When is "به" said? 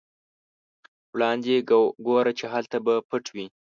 2.85-2.93